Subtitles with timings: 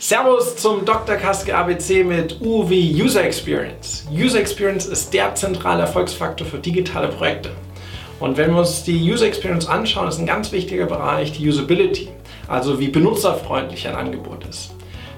[0.00, 1.16] Servus zum Dr.
[1.16, 4.06] Kaske ABC mit U wie User Experience.
[4.12, 7.50] User Experience ist der zentrale Erfolgsfaktor für digitale Projekte.
[8.20, 12.10] Und wenn wir uns die User Experience anschauen, ist ein ganz wichtiger Bereich die Usability,
[12.46, 14.70] also wie benutzerfreundlich ein Angebot ist.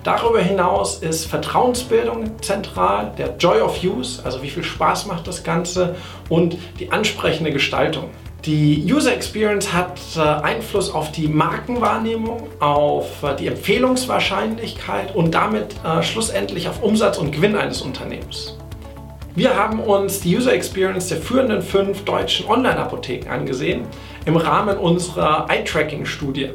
[0.03, 5.45] Darüber hinaus ist Vertrauensbildung zentral, der Joy of Use, also wie viel Spaß macht das
[5.45, 5.95] Ganze
[6.31, 8.09] und die ansprechende Gestaltung.
[8.47, 15.75] Die User Experience hat äh, Einfluss auf die Markenwahrnehmung, auf äh, die Empfehlungswahrscheinlichkeit und damit
[15.85, 18.57] äh, schlussendlich auf Umsatz und Gewinn eines Unternehmens.
[19.35, 23.83] Wir haben uns die User Experience der führenden fünf deutschen Online-Apotheken angesehen
[24.25, 26.53] im Rahmen unserer Eye-Tracking-Studie.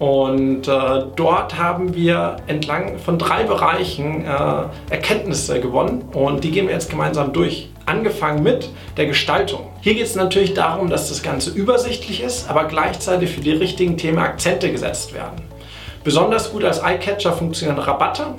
[0.00, 6.66] Und äh, dort haben wir entlang von drei Bereichen äh, Erkenntnisse gewonnen und die gehen
[6.66, 7.70] wir jetzt gemeinsam durch.
[7.86, 9.70] Angefangen mit der Gestaltung.
[9.80, 13.96] Hier geht es natürlich darum, dass das Ganze übersichtlich ist, aber gleichzeitig für die richtigen
[13.96, 15.42] Themen Akzente gesetzt werden.
[16.04, 18.34] Besonders gut als Eyecatcher funktionieren Rabatte,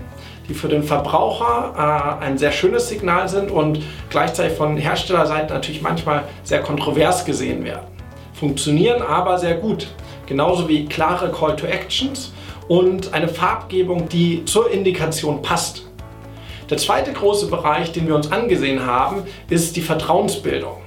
[0.48, 5.82] die für den Verbraucher äh, ein sehr schönes Signal sind und gleichzeitig von Herstellerseite natürlich
[5.82, 7.88] manchmal sehr kontrovers gesehen werden.
[8.34, 9.88] Funktionieren aber sehr gut
[10.28, 12.32] genauso wie klare Call to Actions
[12.68, 15.84] und eine Farbgebung, die zur Indikation passt.
[16.70, 20.78] Der zweite große Bereich, den wir uns angesehen haben, ist die Vertrauensbildung.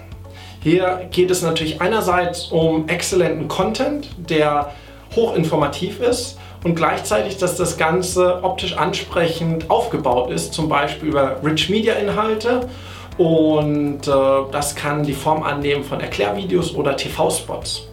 [0.62, 4.72] Hier geht es natürlich einerseits um exzellenten Content, der
[5.17, 11.70] hochinformativ ist und gleichzeitig, dass das Ganze optisch ansprechend aufgebaut ist, zum Beispiel über Rich
[11.70, 12.69] Media Inhalte
[13.17, 14.12] und äh,
[14.53, 17.89] das kann die Form annehmen von Erklärvideos oder TV-Spots.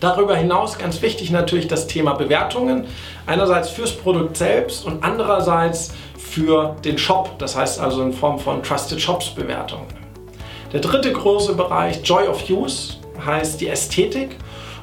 [0.00, 2.86] Darüber hinaus ganz wichtig natürlich das Thema Bewertungen.
[3.26, 8.62] Einerseits fürs Produkt selbst und andererseits für den Shop, das heißt also in Form von
[8.62, 9.86] Trusted Shops Bewertungen.
[10.72, 14.36] Der dritte große Bereich, Joy of Use, heißt die Ästhetik.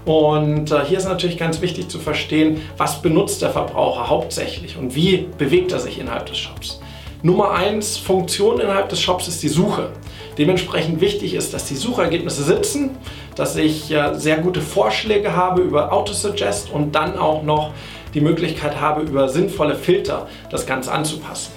[0.04, 4.94] Und äh, hier ist natürlich ganz wichtig zu verstehen, was benutzt der Verbraucher hauptsächlich und
[4.96, 6.80] wie bewegt er sich innerhalb des Shops.
[7.26, 9.90] Nummer eins Funktion innerhalb des Shops ist die Suche.
[10.38, 13.00] Dementsprechend wichtig ist, dass die Suchergebnisse sitzen,
[13.36, 17.72] dass ich sehr gute Vorschläge habe über Autosuggest und dann auch noch
[18.14, 21.52] die Möglichkeit habe, über sinnvolle Filter das Ganze anzupassen.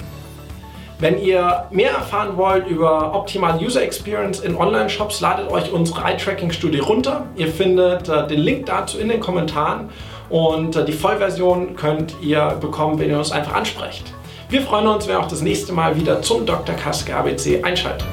[1.00, 6.78] Wenn ihr mehr erfahren wollt über optimale User Experience in Online-Shops, ladet euch unsere Eye-Tracking-Studie
[6.78, 7.26] runter.
[7.36, 9.90] Ihr findet äh, den Link dazu in den Kommentaren
[10.30, 14.14] und äh, die Vollversion könnt ihr bekommen, wenn ihr uns einfach ansprecht.
[14.50, 16.74] Wir freuen uns, wenn ihr auch das nächste Mal wieder zum Dr.
[16.74, 18.08] Kaske ABC einschaltet.